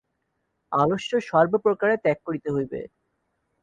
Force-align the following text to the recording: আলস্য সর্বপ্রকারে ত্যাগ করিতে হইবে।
আলস্য 0.71 1.11
সর্বপ্রকারে 1.29 1.95
ত্যাগ 2.03 2.17
করিতে 2.27 2.49
হইবে। 2.55 2.79